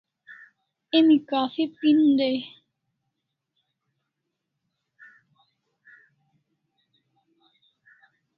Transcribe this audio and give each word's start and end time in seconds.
Emi 0.97 1.17
kaffi 1.29 1.63
p'en 1.77 2.01
dai 2.17 2.39